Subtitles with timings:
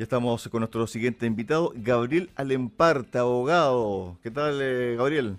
[0.00, 4.16] Ya estamos con nuestro siguiente invitado, Gabriel Alemparta, abogado.
[4.22, 5.36] ¿Qué tal, eh, Gabriel?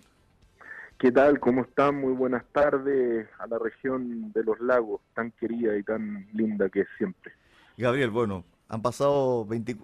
[1.00, 1.40] ¿Qué tal?
[1.40, 2.00] ¿Cómo están?
[2.00, 6.82] Muy buenas tardes a la región de los lagos, tan querida y tan linda que
[6.82, 7.34] es siempre.
[7.76, 9.78] Gabriel, bueno, han pasado 20,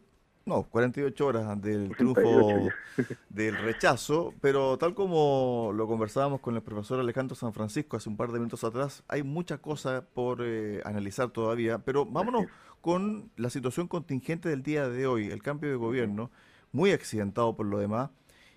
[0.46, 2.70] no, 48 horas del triunfo
[3.30, 8.16] del rechazo, pero tal como lo conversábamos con el profesor Alejandro San Francisco hace un
[8.16, 12.46] par de minutos atrás, hay muchas cosas por eh, analizar todavía, pero vámonos
[12.82, 16.32] con la situación contingente del día de hoy, el cambio de gobierno,
[16.72, 18.10] muy accidentado por lo demás,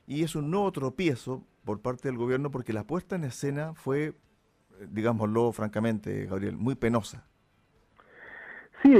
[0.06, 4.06] y es un nuevo tropiezo por parte del gobierno porque la puesta en escena fue,
[4.06, 4.14] eh,
[4.90, 7.26] digámoslo francamente, Gabriel, muy penosa.
[8.82, 8.94] Sí,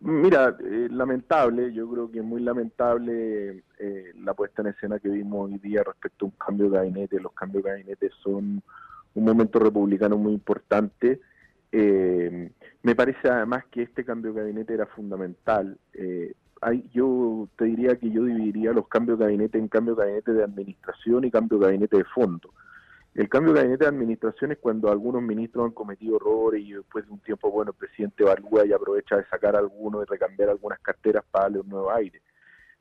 [0.00, 5.08] mira, eh, lamentable, yo creo que es muy lamentable eh, la puesta en escena que
[5.08, 7.20] vimos hoy día respecto a un cambio de gabinete.
[7.20, 8.62] Los cambios de gabinete son
[9.14, 11.20] un momento republicano muy importante.
[11.72, 12.52] Eh,
[12.84, 15.76] me parece además que este cambio de gabinete era fundamental.
[16.60, 20.32] Hay, yo te diría que yo dividiría los cambios de gabinete en cambios de gabinete
[20.32, 22.50] de administración y cambios de gabinete de fondo.
[23.14, 27.06] El cambio de gabinete de administración es cuando algunos ministros han cometido errores y después
[27.06, 30.78] de un tiempo, bueno, el presidente evalúa y aprovecha de sacar algunos y recambiar algunas
[30.80, 32.20] carteras para darle un nuevo aire.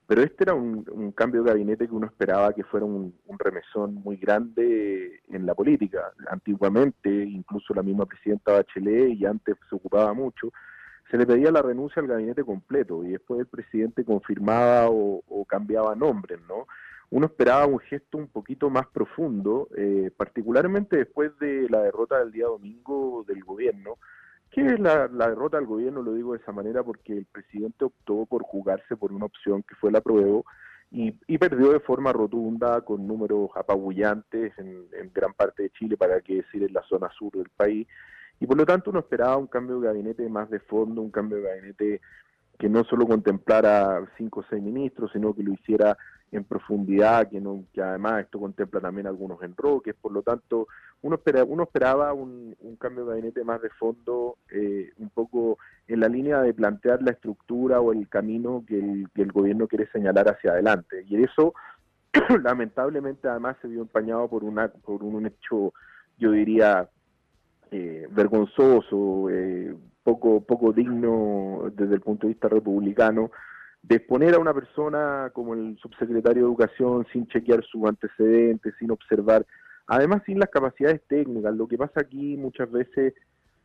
[0.05, 4.17] Pero este era un, cambio de gabinete que uno esperaba que fuera un, remesón muy
[4.17, 6.11] grande en la política.
[6.29, 10.51] Antiguamente, incluso la misma presidenta Bachelet, y antes se ocupaba mucho,
[11.09, 15.45] se le pedía la renuncia al gabinete completo y después el presidente confirmaba o, o
[15.45, 16.67] cambiaba nombres, ¿no?
[17.13, 22.31] uno esperaba un gesto un poquito más profundo, eh, particularmente después de la derrota del
[22.31, 23.99] día domingo del gobierno.
[24.53, 26.03] ¿Qué es la, derrota del gobierno?
[26.03, 29.73] Lo digo de esa manera porque el presidente optó por jugarse por una opción que
[29.73, 30.45] fue la apruebo
[30.91, 36.21] y, perdió de forma rotunda con números apabullantes en, en gran parte de Chile, para
[36.21, 37.87] qué decir en la zona sur del país.
[38.39, 41.39] Y por lo tanto uno esperaba un cambio de gabinete más de fondo, un cambio
[41.39, 42.01] de gabinete
[42.63, 45.97] que no solo contemplara cinco o seis ministros, sino que lo hiciera
[46.31, 50.69] en profundidad, que, no, que además esto contempla también algunos enroques, por lo tanto,
[51.01, 55.57] uno, espera, uno esperaba un, cambio de gabinete más de fondo, eh, un poco
[55.89, 59.67] en la línea de plantear la estructura o el camino que el, que el gobierno
[59.67, 61.03] quiere señalar hacia adelante.
[61.05, 61.53] Y eso,
[62.43, 65.73] lamentablemente, además se vio empañado por, una, por un hecho,
[66.17, 66.87] yo diría,
[67.71, 73.31] eh, vergonzoso, eh, poco, poco digno desde el punto de vista republicano,
[73.81, 78.91] de exponer a una persona como el subsecretario de Educación sin chequear sus antecedentes, sin
[78.91, 79.45] observar,
[79.87, 81.53] además sin las capacidades técnicas.
[81.55, 83.13] Lo que pasa aquí muchas veces,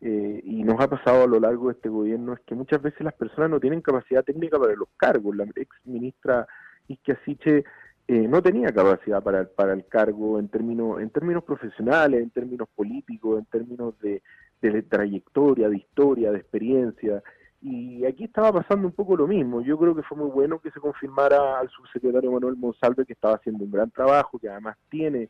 [0.00, 3.00] eh, y nos ha pasado a lo largo de este gobierno, es que muchas veces
[3.02, 5.36] las personas no tienen capacidad técnica para los cargos.
[5.36, 6.46] La ex ministra
[6.88, 7.64] Isquia Siche
[8.08, 12.68] eh, no tenía capacidad para, para el cargo en términos, en términos profesionales, en términos
[12.74, 14.20] políticos, en términos de,
[14.60, 17.22] de trayectoria, de historia, de experiencia.
[17.60, 19.60] Y aquí estaba pasando un poco lo mismo.
[19.62, 23.34] Yo creo que fue muy bueno que se confirmara al subsecretario Manuel Monsalve que estaba
[23.34, 25.28] haciendo un gran trabajo, que además tiene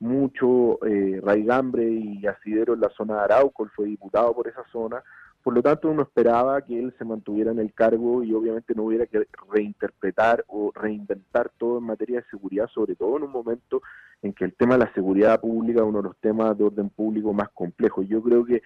[0.00, 4.64] mucho eh, raigambre y asidero en la zona de Arauco, él fue diputado por esa
[4.72, 5.02] zona,
[5.42, 8.84] por lo tanto uno esperaba que él se mantuviera en el cargo y obviamente no
[8.84, 13.82] hubiera que reinterpretar o reinventar todo en materia de seguridad, sobre todo en un momento
[14.22, 16.90] en que el tema de la seguridad pública es uno de los temas de orden
[16.90, 18.06] público más complejos.
[18.06, 18.62] Yo creo que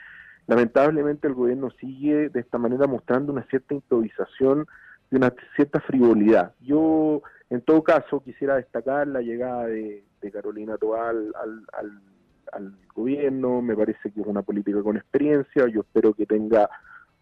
[0.47, 4.67] lamentablemente el gobierno sigue de esta manera mostrando una cierta improvisación
[5.11, 6.55] y una cierta frivolidad.
[6.61, 12.01] Yo, en todo caso, quisiera destacar la llegada de, Carolina Toal al, al,
[12.94, 16.69] gobierno, me parece que es una política con experiencia, yo espero que tenga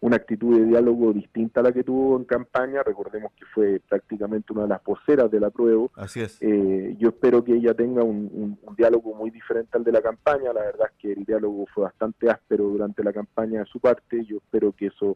[0.03, 2.83] una actitud de diálogo distinta a la que tuvo en campaña.
[2.83, 5.87] Recordemos que fue prácticamente una de las voceras de la prueba.
[5.95, 6.39] Así es.
[6.41, 10.51] Eh, yo espero que ella tenga un, diálogo muy diferente al de la campaña.
[10.51, 14.25] La verdad es que el diálogo fue bastante áspero durante la campaña de su parte.
[14.25, 15.15] Yo espero que eso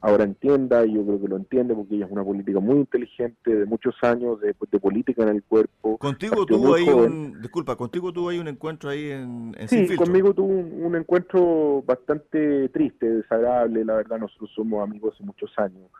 [0.00, 3.54] ahora entienda, y yo creo que lo entiende, porque ella es una política muy inteligente,
[3.54, 5.98] de muchos años, de, política en el cuerpo.
[5.98, 10.32] Contigo tuvo ahí un, disculpa, contigo tuvo ahí un encuentro ahí en, en Sí, conmigo
[10.32, 15.90] tuvo un, encuentro bastante triste, desagradable, la verdad, nosotros somos amigos hace muchos años.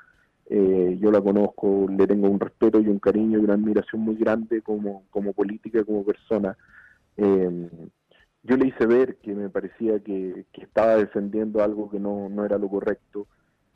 [0.46, 4.16] Eh, yo la conozco, le tengo un respeto y un cariño y una admiración muy
[4.16, 6.56] grande como, como política, como persona.
[7.16, 7.68] Eh,
[8.42, 12.46] yo le hice ver que me parecía que, que estaba defendiendo algo que no, no
[12.46, 13.26] era lo correcto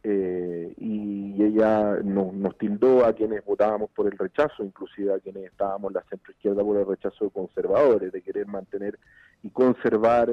[0.07, 5.45] eh, y ella nos, nos, tildó a quienes votábamos por el rechazo, inclusive a quienes
[5.45, 8.99] estábamos en la centroizquierda por el rechazo de conservadores, de querer mantener
[9.43, 10.29] y conservar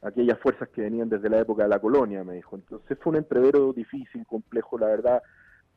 [0.00, 2.56] aquellas fuerzas que venían desde la época de la colonia, me dijo.
[2.56, 5.22] Entonces fue un entrevero difícil, complejo, la verdad.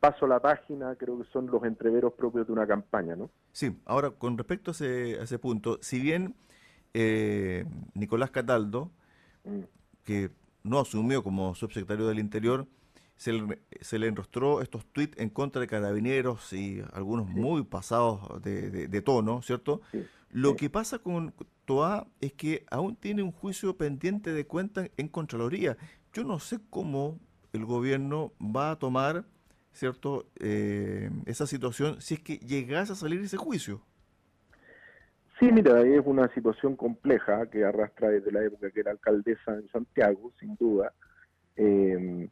[0.00, 3.28] Paso a la página, creo que son los entreveros propios de una campaña, ¿no?
[3.52, 6.34] Sí, ahora con respecto a ese, a ese punto, si bien
[6.94, 8.90] eh, Nicolás Cataldo,
[9.44, 9.60] mm.
[10.04, 10.30] que
[10.64, 12.66] no asumió como subsecretario del Interior,
[13.16, 18.42] se le, se le enrostró estos tweets en contra de carabineros y algunos muy pasados
[18.42, 19.82] de, tono, ¿cierto?
[20.30, 21.32] Lo que pasa con
[21.64, 25.76] Toa es que aún tiene un juicio pendiente de cuenta en Contraloría.
[26.12, 27.20] Yo no sé cómo
[27.52, 29.26] el gobierno va a tomar,
[29.72, 33.80] ¿cierto?, eh, esa situación si es que llegase a salir ese juicio.
[35.38, 39.68] Sí, mira, es una situación compleja que arrastra desde la época que era alcaldesa en
[39.68, 40.92] Santiago, sin duda.
[41.56, 42.28] Eh,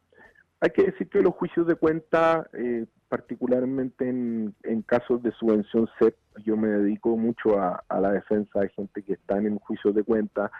[0.62, 4.54] hay que decir que los juicios de cuenta, eh, particularmente en,
[4.86, 6.14] casos de subvención CEP,
[6.44, 10.52] yo me dedico mucho a, la defensa de gente que está en juicios de cuenta.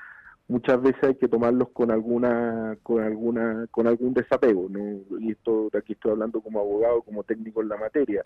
[0.49, 5.21] Muchas veces hay que tomarlos con alguna, con alguna, con algún desapego, ¿no?
[5.21, 8.25] Y esto, de aquí estoy hablando como abogado, como técnico en la materia.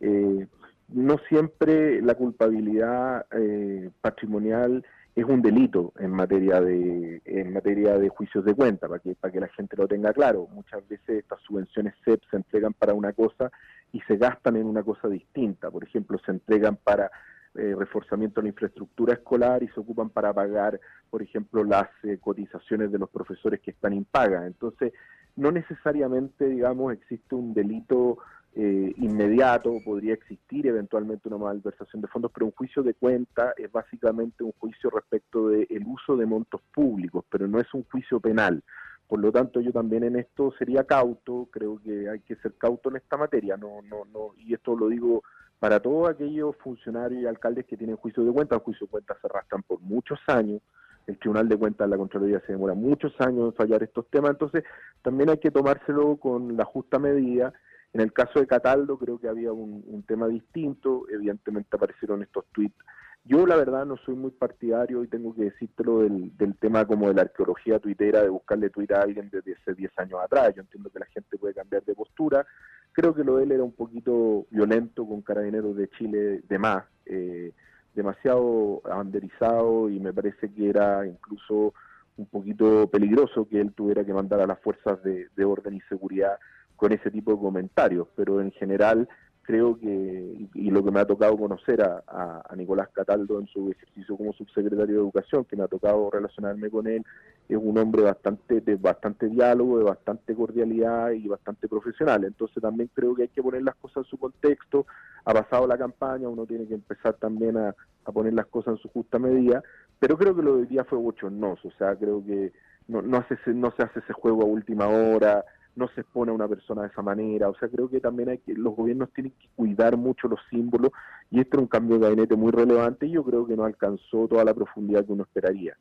[0.00, 0.46] Eh,
[0.88, 4.84] no siempre la culpabilidad eh, patrimonial
[5.14, 9.32] es un delito en materia de en materia de juicios de cuenta para que para
[9.32, 10.48] que la gente lo tenga claro.
[10.52, 13.50] Muchas veces estas subvenciones CEP se entregan para una cosa
[13.92, 15.70] y se gastan en una cosa distinta.
[15.70, 17.10] Por ejemplo se entregan para
[17.56, 22.18] eh, reforzamiento de la infraestructura escolar y se ocupan para pagar por ejemplo las eh,
[22.20, 24.92] cotizaciones de los profesores que están impagas entonces
[25.36, 28.18] no necesariamente digamos existe un delito
[28.56, 33.70] eh, inmediato, podría existir eventualmente una malversación de fondos, pero un juicio de cuenta es
[33.72, 38.62] básicamente un juicio respecto del uso de montos públicos, pero no es un juicio penal.
[39.08, 42.90] Por lo tanto, yo también en esto sería cauto, creo que hay que ser cauto
[42.90, 45.24] en esta materia, no, no, no, y esto lo digo
[45.58, 49.16] para todos aquellos funcionarios y alcaldes que tienen juicio de cuenta, los juicios de cuenta
[49.20, 50.62] se arrastran por muchos años,
[51.06, 54.30] el Tribunal de Cuentas de la Contraloría se demora muchos años en fallar estos temas,
[54.30, 54.62] entonces
[55.02, 57.52] también hay que tomárselo con la justa medida
[57.94, 62.76] en el caso de Cataldo creo que había un, tema distinto, evidentemente aparecieron estos tweets.
[63.24, 67.06] Yo la verdad no soy muy partidario y tengo que decírtelo del, del tema como
[67.06, 70.52] de la arqueología tuitera, de buscarle tuit a alguien desde hace 10 años atrás.
[70.56, 72.44] Yo entiendo que la gente puede cambiar de postura.
[72.92, 76.84] Creo que lo de él era un poquito violento con Carabineros de Chile de más,
[77.06, 77.52] eh,
[77.94, 81.74] demasiado abanderizado y me parece que era incluso
[82.16, 85.80] un poquito peligroso que él tuviera que mandar a las fuerzas de, de orden y
[85.82, 86.38] seguridad
[86.76, 89.08] con ese tipo de comentarios, pero en general
[89.44, 94.16] creo que, y, lo que me ha tocado conocer a, Nicolás Cataldo en su ejercicio
[94.16, 97.04] como subsecretario de Educación, que me ha tocado relacionarme con él,
[97.48, 102.24] es un hombre bastante de bastante diálogo, de bastante cordialidad y bastante profesional.
[102.24, 104.86] Entonces también creo que hay que poner las cosas en su contexto.
[105.24, 107.74] Ha pasado la campaña, uno tiene que empezar también a,
[108.12, 109.62] poner las cosas en su justa medida,
[109.98, 112.52] pero creo que lo de hoy día fue bochornoso, o sea, creo que
[112.86, 115.42] no, no, hace, no se hace ese juego a última hora,
[115.76, 117.48] no se expone a una persona de esa manera.
[117.48, 120.90] O sea, creo que también hay que, los gobiernos tienen que cuidar mucho los símbolos
[121.30, 124.28] y este es un cambio de gabinete muy relevante y yo creo que no alcanzó
[124.28, 125.76] toda la profundidad que uno esperaría.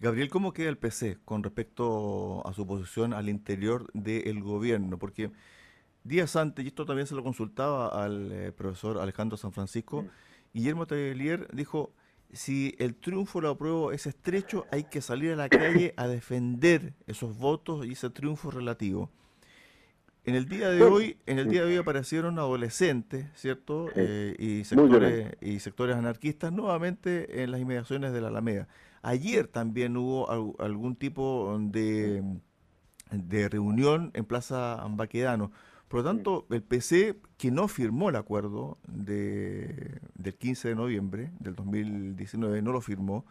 [0.00, 4.98] Gabriel, ¿cómo queda el PC con respecto a su posición al interior del gobierno?
[4.98, 5.30] Porque
[6.04, 10.06] días antes, y esto también se lo consultaba al eh, profesor Alejandro San Francisco,
[10.52, 11.92] Guillermo Tellier dijo,
[12.32, 16.94] si el triunfo lo apruebo es estrecho, hay que salir a la calle a defender
[17.06, 19.10] esos votos y ese triunfo relativo.
[20.24, 23.88] En el día de hoy, en el día de hoy aparecieron adolescentes, ¿cierto?
[23.96, 28.68] Eh, y, sectores, y sectores anarquistas nuevamente en las inmediaciones de la Alameda.
[29.02, 30.30] Ayer también hubo
[30.60, 32.22] algún tipo de,
[33.10, 35.52] de reunión en Plaza Ambaquedano.
[35.90, 41.32] Por lo tanto, el PC, que no firmó el acuerdo de, del 15 de noviembre
[41.40, 43.26] del 2019, no lo firmó,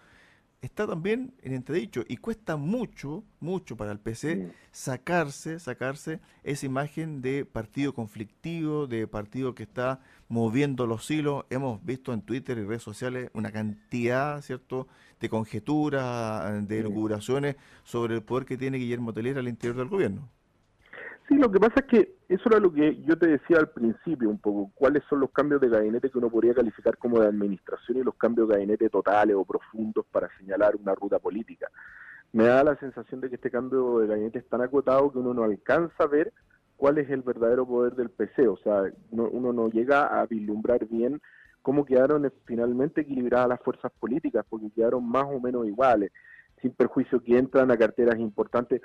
[0.62, 7.22] está también en entredicho y cuesta mucho, mucho para el PC sacarse, sacarse esa imagen
[7.22, 11.46] de partido conflictivo, de partido que está moviendo los hilos.
[11.50, 14.90] Hemos visto en Twitter y redes sociales una cantidad, ¿cierto?,
[15.22, 20.30] de conjeturas, de inauguraciones sobre el poder que tiene Guillermo Teler al interior del gobierno.
[21.30, 24.32] Sí, lo que pasa es que eso era lo que yo te decía al principio
[24.32, 28.00] un poco, cuáles son los cambios de gabinete que uno podría calificar como de administración
[28.00, 31.68] y los cambios de gabinete totales o profundos para señalar una ruta política.
[32.34, 35.36] Me da la sensación de que este cambio de gabinete es tan acotado que uno
[35.36, 36.34] no alcanza a ver
[36.78, 41.22] cuál es el verdadero poder del PC, o sea, uno no llega a vislumbrar bien
[41.62, 46.12] cómo quedaron finalmente equilibradas las fuerzas políticas, porque quedaron más o menos iguales,
[46.60, 48.82] sin perjuicio que entran a carteras importantes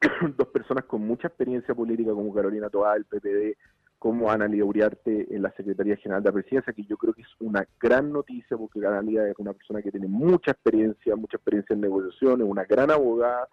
[0.36, 3.56] dos personas con mucha experiencia política como Carolina Toá, el PPD,
[3.98, 7.20] como Ana Lía Uriarte en la Secretaría General de la Presidencia, que yo creo que
[7.22, 11.36] es una gran noticia porque Ana Lía es una persona que tiene mucha experiencia, mucha
[11.36, 13.46] experiencia en negociaciones, una gran abogada,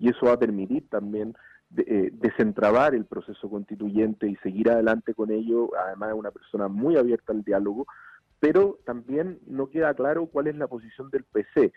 [0.00, 1.36] y eso va a permitir también
[1.76, 5.70] eh, desentrabar el proceso constituyente y seguir adelante con ello.
[5.86, 7.86] Además es una persona muy abierta al diálogo,
[8.42, 11.72] pero también no queda claro cuál es la posición del PC.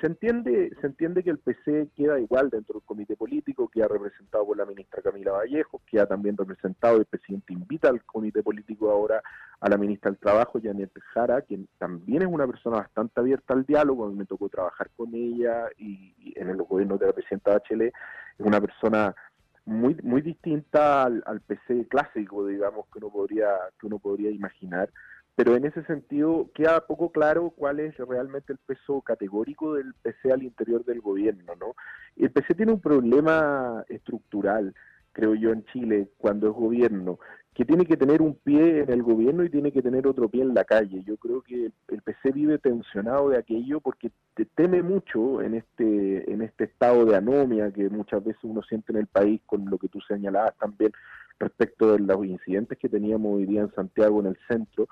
[0.00, 4.46] se entiende se entiende que el PC queda igual dentro del comité político, queda representado
[4.46, 9.20] por la ministra Camila Vallejo, queda también representado, el presidente invita al comité político ahora
[9.58, 13.66] a la ministra del Trabajo, Janet Jara, quien también es una persona bastante abierta al
[13.66, 17.54] diálogo, a mí me tocó trabajar con ella y, en el gobierno de la presidenta
[17.54, 17.92] Bachelet,
[18.38, 19.16] es una persona
[19.64, 24.88] muy muy distinta al, al PC clásico, digamos, que uno podría que uno podría imaginar
[25.34, 30.32] pero en ese sentido queda poco claro cuál es realmente el peso categórico del PC
[30.32, 31.74] al interior del gobierno, ¿no?
[32.16, 34.74] El PC tiene un problema estructural,
[35.12, 37.18] creo yo, en Chile cuando es gobierno,
[37.54, 40.42] que tiene que tener un pie en el gobierno y tiene que tener otro pie
[40.42, 41.02] en la calle.
[41.04, 46.32] Yo creo que el PC vive tensionado de aquello porque te teme mucho en este
[46.32, 49.76] en este estado de anomia que muchas veces uno siente en el país con lo
[49.76, 50.92] que tú señalabas también
[51.38, 54.88] respecto de los incidentes que teníamos hoy día en Santiago en el centro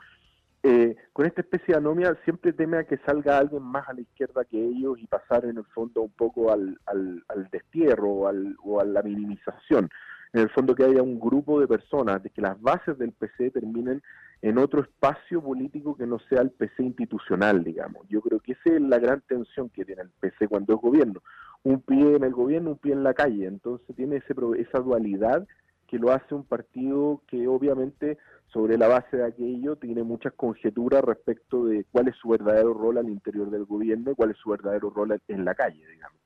[0.63, 4.03] eh, con esta especie de anomia siempre teme a que salga alguien más a la
[4.03, 8.57] izquierda que ellos y pasar en el fondo un poco al, al, destierro o, al,
[8.63, 9.89] o a la minimización.
[10.33, 13.51] En el fondo que haya un grupo de personas, de que las bases del PC
[13.51, 14.03] terminen
[14.43, 18.07] en otro espacio político que no sea el PC institucional, digamos.
[18.09, 21.23] Yo creo que esa es la gran tensión que tiene el PC cuando es gobierno.
[21.63, 23.47] Un pie en el gobierno, un pie en la calle.
[23.47, 25.47] Entonces tiene ese, esa dualidad
[25.91, 28.17] que lo hace un partido que obviamente
[28.53, 32.99] sobre la base de aquello tiene muchas conjeturas respecto de cuál es su verdadero rol
[32.99, 36.17] al interior del gobierno y cuál es su verdadero rol en la calle, digamos.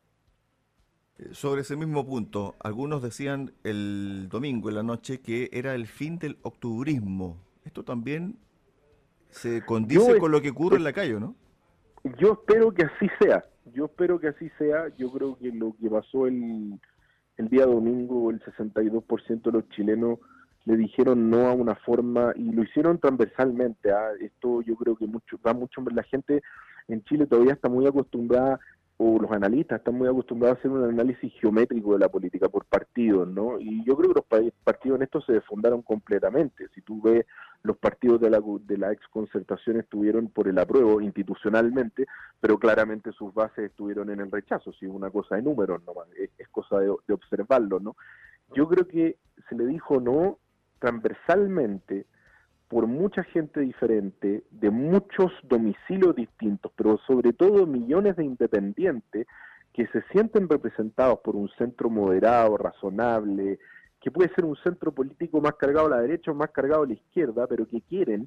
[1.18, 5.87] Eh, sobre ese mismo punto, algunos decían el domingo en la noche que era el
[5.87, 7.38] fin del octubrismo.
[7.64, 8.37] Esto también
[9.30, 11.35] se condice con lo que ocurre en la calle, ¿no?
[12.18, 13.42] Yo espero que así sea.
[13.73, 14.94] Yo espero que así sea.
[14.99, 16.78] Yo creo que lo que pasó el,
[17.36, 20.18] el día domingo, el 62% de los chilenos
[20.64, 23.92] le dijeron no a una forma y lo hicieron transversalmente.
[23.92, 24.10] ¿ah?
[24.20, 26.42] Esto yo creo que mucho va mucho la gente
[26.88, 28.60] en Chile todavía está muy acostumbrada
[29.20, 33.28] los analistas están muy acostumbrados a hacer un análisis geométrico de la política por partidos,
[33.28, 33.58] ¿no?
[33.61, 36.68] Y yo creo que los partidos en esto se defundaron completamente.
[36.75, 37.26] Si tú ves
[37.62, 42.06] los partidos de la, de la ex concertación estuvieron por el apruebo institucionalmente,
[42.40, 44.73] pero claramente sus bases estuvieron en el rechazo.
[44.73, 47.96] Si es una cosa de números, no es, es cosa de, de observarlo, ¿no?
[48.54, 49.16] Yo creo que
[49.49, 50.38] se le dijo no
[50.78, 52.06] transversalmente
[52.75, 59.28] por mucha gente diferente, de muchos domicilios distintos, pero sobre todo millones de independientes
[59.73, 63.61] que se sienten representados por un centro moderado, razonable,
[64.00, 66.87] que puede ser un centro político más cargado a la derecha o más cargado a
[66.88, 68.26] la izquierda, pero que quieren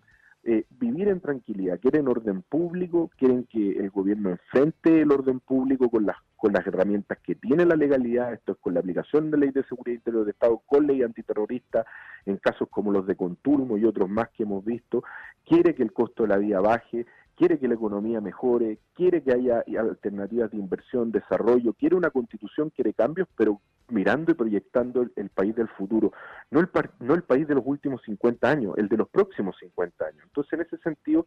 [0.50, 5.90] eh, vivir en tranquilidad, quieren orden público, quieren que el gobierno enfrente el orden público
[5.90, 9.40] con las, con las herramientas que tiene la legalidad, esto es con la aplicación de
[9.40, 11.86] ley de seguridad interior de Estado, con ley antiterrorista,
[12.26, 15.04] en casos como los de Conturmo y otros más que hemos visto,
[15.44, 19.34] quiere que el costo de la vida baje, quiere que la economía mejore, quiere que
[19.34, 25.30] haya alternativas de inversión, desarrollo, quiere una constitución, quiere cambios, pero mirando y proyectando el,
[25.30, 26.12] país del futuro,
[26.52, 30.06] no el, no el país de los últimos 50 años, el de los próximos 50
[30.06, 30.24] años.
[30.24, 31.26] Entonces, en ese sentido,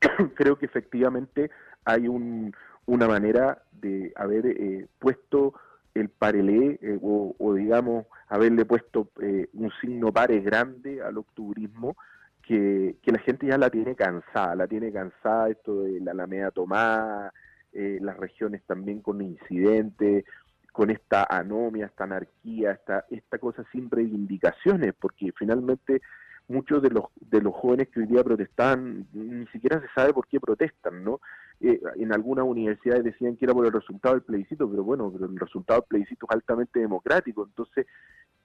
[0.34, 1.50] creo que efectivamente
[1.84, 2.54] hay un,
[2.86, 5.54] una manera de haber eh, puesto
[5.94, 11.96] el parelé eh, o, digamos haberle puesto eh, un signo pare grande al octubrismo
[12.42, 17.32] que, la gente ya la tiene cansada, la tiene cansada esto de la Alameda tomada,
[17.72, 20.24] eh, las regiones también con incidentes,
[20.72, 26.00] con esta anomia, esta anarquía, esta, esta cosa sin reivindicaciones, porque finalmente
[26.48, 30.26] muchos de los de los jóvenes que hoy día protestan ni siquiera se sabe por
[30.26, 31.20] qué protestan, ¿no?
[31.60, 35.26] Eh, en algunas universidades decían que era por el resultado del plebiscito, pero bueno, pero
[35.26, 37.86] el resultado del plebiscito es altamente democrático, entonces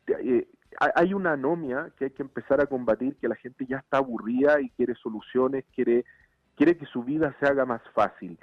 [0.07, 0.47] eh,
[0.95, 4.61] hay una anomia que hay que empezar a combatir, que la gente ya está aburrida
[4.61, 6.05] y quiere soluciones, quiere,
[6.55, 8.37] quiere que su vida se haga más fácil.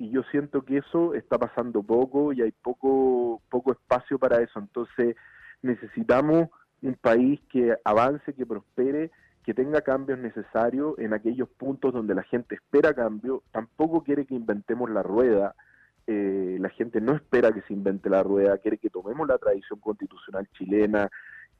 [0.00, 4.58] Y yo siento que eso está pasando poco y hay poco, poco espacio para eso.
[4.58, 5.14] Entonces
[5.60, 6.48] necesitamos
[6.80, 9.10] un país que avance, que prospere,
[9.44, 13.42] que tenga cambios necesarios en aquellos puntos donde la gente espera cambio.
[13.52, 15.54] Tampoco quiere que inventemos la rueda.
[16.06, 19.80] Eh, la gente no espera que se invente la rueda, quiere que tomemos la tradición
[19.80, 21.10] constitucional chilena,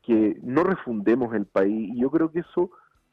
[0.01, 1.91] que no refundemos el país.
[1.91, 2.71] Y yo creo que eso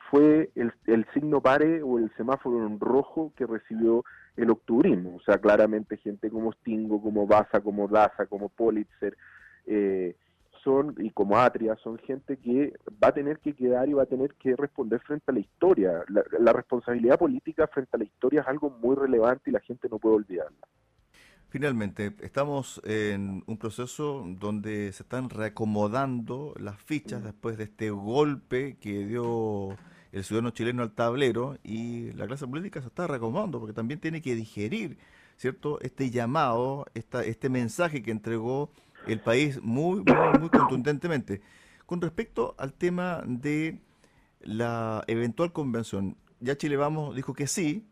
[0.10, 4.05] fue el, el signo pare o el semáforo en rojo que recibió
[4.38, 5.15] el octubrismo.
[5.15, 9.17] O sea, claramente gente como Stingo, como Baza, como Daza, como Politzer,
[9.65, 10.15] eh,
[10.63, 14.08] son, y como Atria, son gente que va a tener que quedar y va a
[14.08, 16.03] tener que responder frente a la historia.
[16.10, 19.88] La, la responsabilidad política frente a la historia es algo muy relevante y la gente
[19.89, 20.67] no puede olvidarla.
[21.50, 28.77] Finalmente, estamos en un proceso donde se están reacomodando las fichas después de este golpe
[28.77, 29.77] que dio
[30.17, 34.21] el ciudadano chileno al tablero y la clase política se está reacomodando porque también tiene
[34.21, 34.97] que digerir
[35.38, 35.79] ¿cierto?
[35.81, 38.71] Este llamado, esta, este mensaje que entregó
[39.05, 41.41] el país muy, muy, muy contundentemente.
[41.86, 43.79] Con respecto al tema de
[44.41, 47.88] la eventual convención, ya Chile Vamos dijo que sí,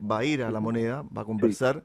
[0.00, 1.84] va a ir a la moneda, va a conversar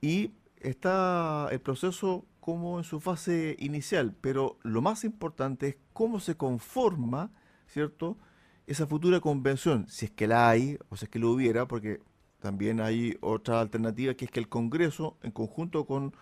[0.00, 6.20] y está el proceso como en su fase inicial, pero lo más importante es cómo
[6.20, 7.30] se conforma,
[7.66, 8.18] ¿cierto?
[8.66, 12.00] Esa futura convención, si es que la hay o si es que lo hubiera, porque
[12.40, 16.14] también hay otra alternativa que es que el Congreso, en conjunto con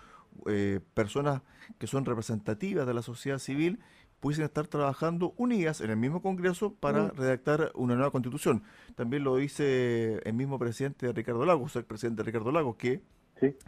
[0.46, 1.42] eh, personas
[1.78, 3.80] que son representativas de la sociedad civil,
[4.20, 7.16] pudiesen estar trabajando unidas en el mismo Congreso para mm.
[7.16, 8.62] redactar una nueva constitución.
[8.94, 13.02] También lo dice el mismo presidente Ricardo Lagos, el presidente Ricardo Lagos, que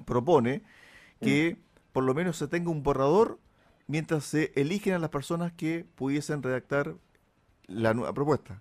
[0.05, 0.63] propone
[1.21, 1.57] que
[1.93, 3.41] por lo menos se tenga un borrador
[3.89, 6.95] mientras se eligen a las personas que pudiesen redactar
[7.67, 8.61] la nueva propuesta.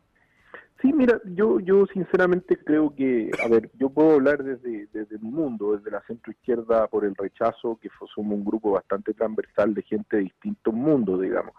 [0.82, 5.32] Sí, mira, yo yo sinceramente creo que, a ver, yo puedo hablar desde, desde mi
[5.32, 9.82] mundo, desde la centro izquierda por el rechazo, que somos un grupo bastante transversal de
[9.84, 11.54] gente de distintos mundos, digamos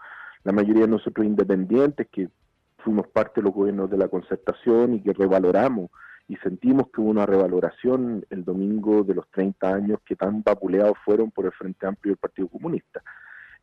[0.45, 2.29] la mayoría de nosotros independientes que
[2.77, 5.89] fuimos parte de los gobiernos de la concertación y que revaloramos
[6.27, 10.97] y sentimos que hubo una revaloración el domingo de los 30 años que tan vapuleados
[11.03, 13.01] fueron por el Frente Amplio y el Partido Comunista.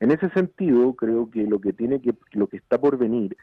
[0.00, 3.36] En ese sentido, creo que lo que tiene que lo que está por venir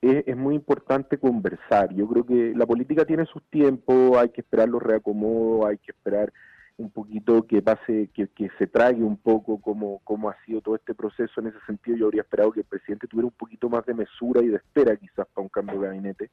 [0.00, 1.92] es, es, muy importante conversar.
[1.94, 5.92] Yo creo que la política tiene sus tiempos, hay que esperar los reacomodos, hay que
[5.92, 6.32] esperar
[6.78, 10.76] un poquito que pase, que, que se trague un poco cómo, cómo ha sido todo
[10.76, 11.40] este proceso.
[11.40, 14.42] En ese sentido, yo habría esperado que el presidente tuviera un poquito más de mesura
[14.42, 16.30] y de espera quizás para un cambio de gabinete,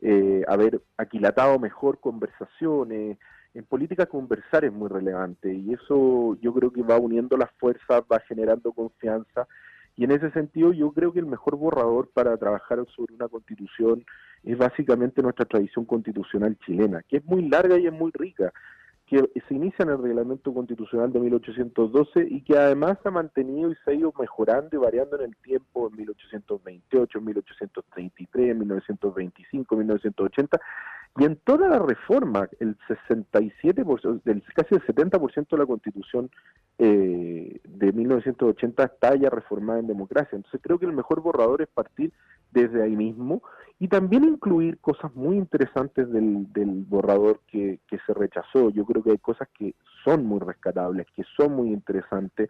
[0.00, 3.18] eh, haber aquilatado mejor conversaciones.
[3.54, 8.02] En política conversar es muy relevante y eso yo creo que va uniendo las fuerzas,
[8.12, 9.48] va generando confianza
[9.98, 14.04] y en ese sentido yo creo que el mejor borrador para trabajar sobre una constitución
[14.44, 18.52] es básicamente nuestra tradición constitucional chilena, que es muy larga y es muy rica
[19.08, 23.74] que se inicia en el reglamento constitucional de 1812 y que además ha mantenido y
[23.84, 29.74] se ha ido mejorando y variando en el tiempo en 1828, en 1833, en 1925,
[29.74, 30.60] en 1980
[31.16, 36.30] y en toda la reforma, el 67%, del, casi el 70% de la constitución
[36.78, 40.36] eh, de 1980 está ya reformada en democracia.
[40.36, 42.12] Entonces creo que el mejor borrador es partir
[42.52, 43.42] desde ahí mismo
[43.80, 48.70] y también incluir cosas muy interesantes del, del borrador que, que se rechazó.
[48.70, 52.48] Yo creo que hay cosas que son muy rescatables, que son muy interesantes,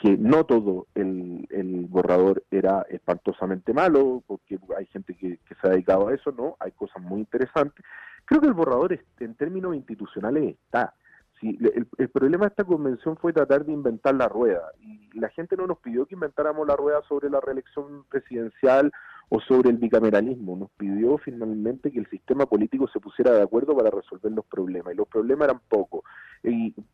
[0.00, 5.66] que no todo el, el borrador era espantosamente malo, porque hay gente que, que, se
[5.66, 6.56] ha dedicado a eso, ¿no?
[6.58, 7.84] Hay cosas muy interesantes.
[8.24, 10.94] Creo que el borrador en términos institucionales está.
[11.38, 15.28] Sí, el, el, problema de esta convención fue tratar de inventar la rueda y la
[15.28, 18.90] gente no nos pidió que inventáramos la rueda sobre la reelección presidencial
[19.30, 23.76] o sobre el bicameralismo, nos pidió finalmente que el sistema político se pusiera de acuerdo
[23.76, 26.02] para resolver los problemas y los problemas eran pocos,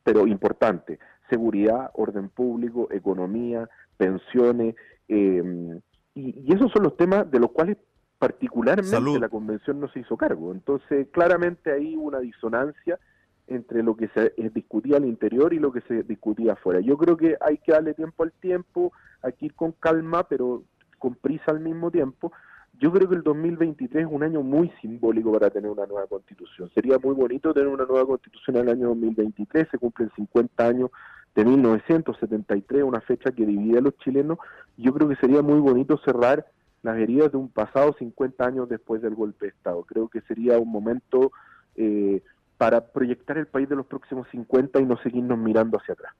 [0.04, 4.74] pero importantes, seguridad, orden público, economía, pensiones,
[5.08, 5.80] eh,
[6.14, 7.76] y, y, esos son los temas de los cuales
[8.18, 9.18] particularmente Salud.
[9.18, 10.52] la convención no se hizo cargo.
[10.52, 12.98] Entonces, claramente hay una disonancia
[13.46, 16.80] entre lo que se discutía al interior y lo que se discutía afuera.
[16.80, 20.64] Yo creo que hay que darle tiempo al tiempo, hay que ir con calma, pero
[20.98, 22.32] con prisa al mismo tiempo.
[22.78, 26.70] Yo creo que el 2023 es un año muy simbólico para tener una nueva constitución.
[26.74, 30.90] Sería muy bonito tener una nueva constitución en el año 2023, se cumplen 50 años
[31.34, 34.38] de 1973, una fecha que divide a los chilenos.
[34.76, 36.46] Yo creo que sería muy bonito cerrar
[36.82, 39.82] las heridas de un pasado 50 años después del golpe de Estado.
[39.84, 41.32] Creo que sería un momento
[41.76, 42.22] eh,
[42.58, 46.12] para proyectar el país de los próximos 50 y no seguirnos mirando hacia atrás.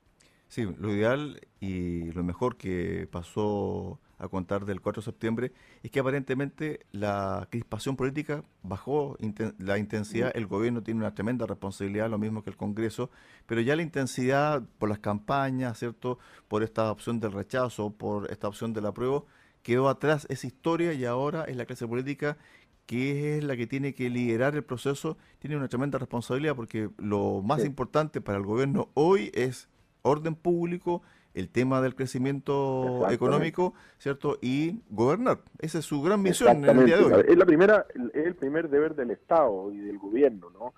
[0.48, 5.52] Sí, lo ideal y lo mejor que pasó a contar del 4 de septiembre
[5.82, 9.16] es que aparentemente la crispación política bajó
[9.58, 13.10] la intensidad, el gobierno tiene una tremenda responsabilidad, lo mismo que el Congreso,
[13.46, 16.18] pero ya la intensidad por las campañas, ¿cierto?
[16.48, 19.26] Por esta opción del rechazo, por esta opción del apruebo,
[19.62, 22.38] quedó atrás esa historia y ahora es la clase política
[22.86, 27.42] que es la que tiene que liderar el proceso, tiene una tremenda responsabilidad porque lo
[27.42, 27.66] más sí.
[27.66, 29.68] importante para el gobierno hoy es
[30.02, 31.02] orden público,
[31.36, 34.38] el tema del crecimiento económico, ¿cierto?
[34.40, 35.40] Y gobernar.
[35.58, 37.24] Esa es su gran misión en el día de hoy.
[37.28, 40.72] Es la primera, es el primer deber del Estado y del gobierno, ¿no?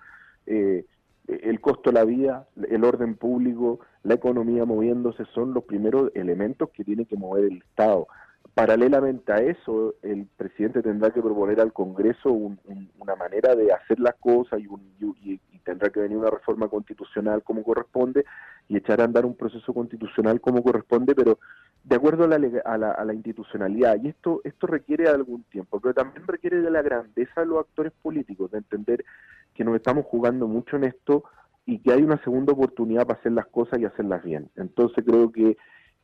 [0.45, 0.85] Eh,
[1.27, 6.69] el costo de la vida, el orden público, la economía moviéndose son los primeros elementos
[6.71, 8.07] que tiene que mover el Estado.
[8.53, 13.71] Paralelamente a eso, el presidente tendrá que proponer al Congreso un, un, una manera de
[13.71, 14.81] hacer las cosas y, un,
[15.21, 18.25] y, tendrá que venir una reforma constitucional como corresponde
[18.67, 21.37] y echar a andar un proceso constitucional como corresponde, pero
[21.83, 24.01] de acuerdo a la, a la, a la institucionalidad.
[24.01, 27.93] Y esto, esto requiere algún tiempo, pero también requiere de la grandeza de los actores
[28.01, 29.05] políticos, de entender
[29.53, 31.23] que nos estamos jugando mucho en esto
[31.65, 34.49] y que hay una segunda oportunidad para hacer las cosas y hacerlas bien.
[34.55, 35.55] Entonces creo que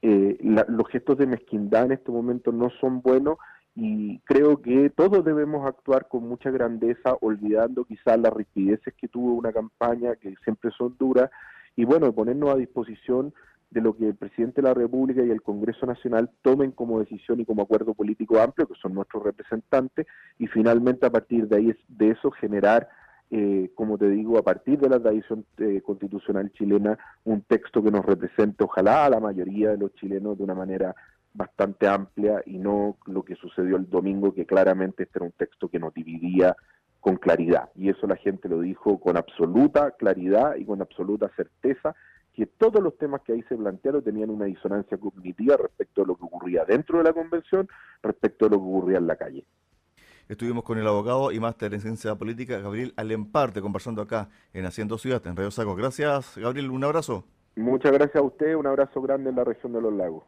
[0.01, 3.37] eh, los gestos de mezquindad en este momento no son buenos
[3.75, 9.33] y creo que todos debemos actuar con mucha grandeza, olvidando quizás las rigideces que tuvo
[9.33, 11.29] una campaña, que siempre son duras,
[11.75, 13.33] y bueno, ponernos a disposición
[13.71, 17.41] de lo que el presidente de la República y el Congreso Nacional tomen como decisión
[17.41, 20.07] y como acuerdo político amplio, que son nuestros representantes,
[20.39, 22.87] y finalmente a partir de ahí de eso generar,
[23.31, 27.91] eh, como te digo, a partir de la tradición eh, constitucional chilena, un texto que
[27.91, 30.95] nos represente, ojalá a la mayoría de los chilenos de una manera
[31.33, 35.67] bastante amplia y no lo que sucedió el domingo, que claramente este era un texto
[35.67, 36.55] que nos dividía
[37.01, 37.69] con claridad.
[37.75, 41.95] Y eso la gente lo dijo con absoluta claridad y con absoluta certeza,
[42.33, 46.15] que todos los temas que ahí se plantearon tenían una disonancia cognitiva respecto a lo
[46.15, 47.67] que ocurría dentro de la convención,
[48.03, 49.45] respecto a lo que ocurría en la calle.
[50.27, 54.97] Estuvimos con el abogado y máster en ciencia política, Gabriel Alemparte, conversando acá en Haciendo
[54.97, 55.75] Ciudad, en Radio Saco.
[55.75, 57.25] Gracias, Gabriel, un abrazo.
[57.55, 60.23] Muchas gracias a usted, un abrazo grande en la región de los lagos.